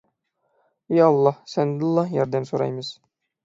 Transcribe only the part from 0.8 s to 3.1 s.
ئى ئاللاھ سەندىنلا ياردەم سورايمىز